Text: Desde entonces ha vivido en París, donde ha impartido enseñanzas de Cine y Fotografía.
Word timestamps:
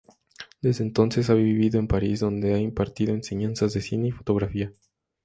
Desde 0.63 0.83
entonces 0.83 1.29
ha 1.29 1.35
vivido 1.35 1.77
en 1.79 1.87
París, 1.87 2.21
donde 2.21 2.55
ha 2.55 2.57
impartido 2.57 3.13
enseñanzas 3.13 3.71
de 3.75 3.81
Cine 3.81 4.07
y 4.07 4.11
Fotografía. 4.11 4.71